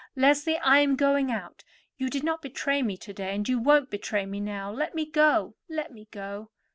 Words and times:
Leslie, 0.15 0.57
I 0.57 0.79
am 0.79 0.95
going 0.95 1.31
out; 1.31 1.63
you 1.95 2.09
did 2.09 2.23
not 2.23 2.41
betray 2.41 2.81
me 2.81 2.97
to 2.97 3.13
day, 3.13 3.35
and 3.35 3.47
you 3.47 3.59
won't 3.59 3.91
betray 3.91 4.25
me 4.25 4.39
now. 4.39 4.71
Let 4.71 4.95
me 4.95 5.05
go, 5.05 5.53
let 5.69 5.93
me 5.93 6.07
go." 6.09 6.49